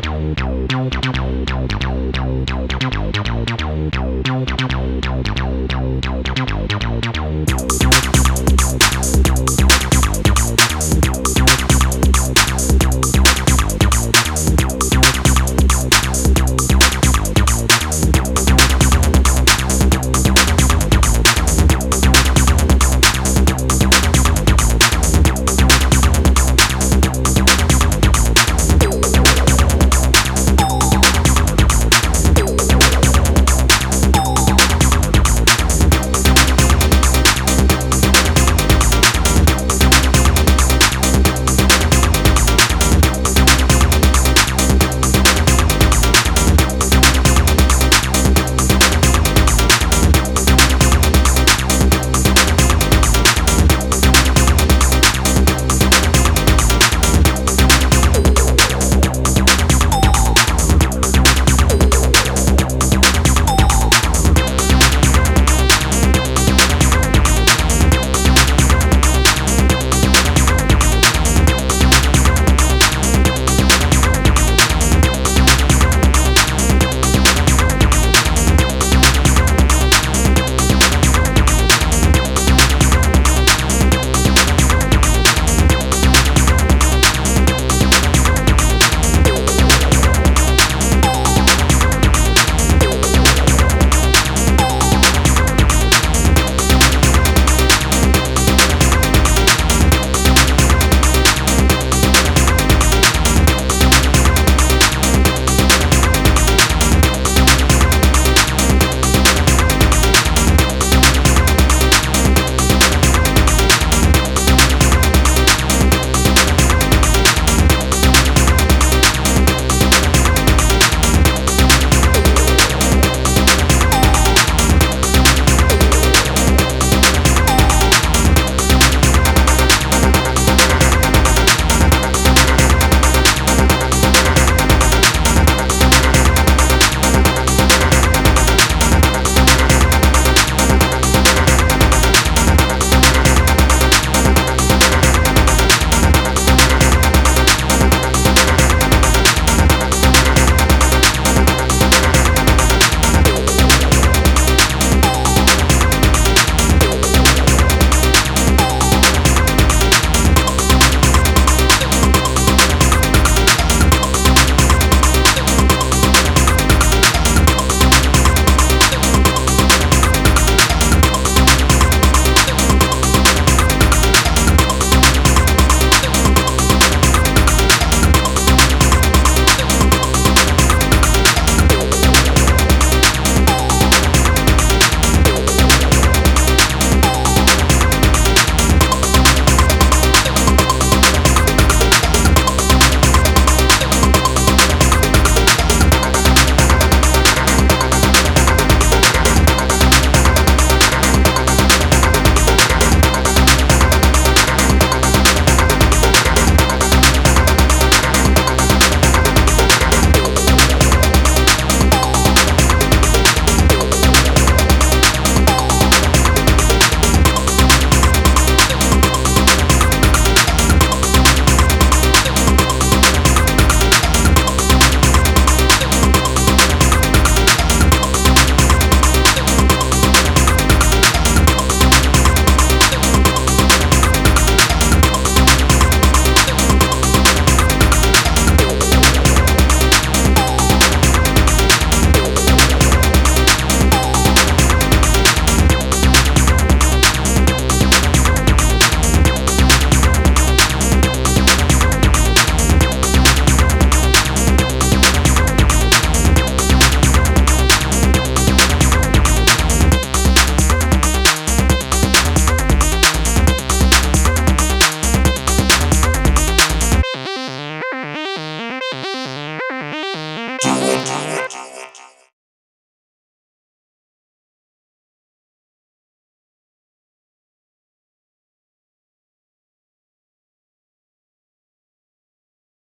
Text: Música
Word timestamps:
Música 0.00 0.41